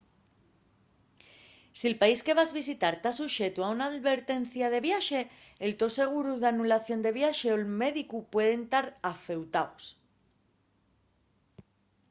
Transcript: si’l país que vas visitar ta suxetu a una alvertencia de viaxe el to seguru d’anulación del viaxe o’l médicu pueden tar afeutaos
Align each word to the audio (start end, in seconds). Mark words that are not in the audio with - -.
si’l 1.79 1.95
país 2.01 2.19
que 2.25 2.37
vas 2.39 2.55
visitar 2.61 2.93
ta 3.03 3.11
suxetu 3.19 3.59
a 3.63 3.71
una 3.75 3.85
alvertencia 3.91 4.67
de 4.73 4.79
viaxe 4.87 5.19
el 5.65 5.71
to 5.79 5.87
seguru 5.99 6.31
d’anulación 6.37 6.99
del 7.01 7.17
viaxe 7.21 7.47
o’l 7.55 7.65
médicu 7.81 8.17
pueden 8.33 8.61
tar 8.73 8.85
afeutaos 9.11 9.83